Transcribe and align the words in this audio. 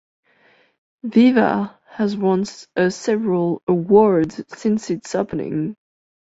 Viva 1.03 1.79
has 1.89 2.17
won 2.17 2.43
a 2.75 2.89
several 2.89 3.61
awards 3.67 4.41
since 4.57 4.89
its 4.89 5.13
opening. 5.13 5.75